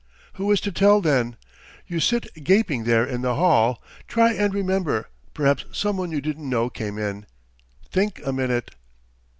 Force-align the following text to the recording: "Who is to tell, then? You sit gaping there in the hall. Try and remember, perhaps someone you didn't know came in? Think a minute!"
"Who 0.33 0.51
is 0.51 0.59
to 0.61 0.71
tell, 0.71 0.99
then? 0.99 1.37
You 1.85 1.99
sit 1.99 2.27
gaping 2.43 2.85
there 2.85 3.05
in 3.05 3.21
the 3.21 3.35
hall. 3.35 3.83
Try 4.07 4.33
and 4.33 4.51
remember, 4.51 5.09
perhaps 5.35 5.65
someone 5.73 6.11
you 6.11 6.21
didn't 6.21 6.49
know 6.49 6.71
came 6.71 6.97
in? 6.97 7.27
Think 7.87 8.19
a 8.25 8.33
minute!" 8.33 8.73